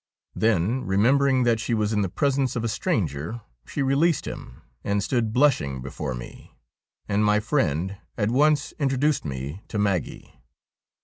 [0.33, 5.03] Then, remembering that she was in the presence of a stranger, she released him, and
[5.03, 6.55] stood blushing before me,
[7.07, 10.33] and my friend at once introduced me to Maggie.